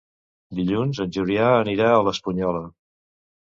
Dilluns 0.59 1.03
en 1.05 1.13
Julià 1.19 1.51
anirà 1.59 1.93
a 1.93 2.03
l'Espunyola. 2.09 2.67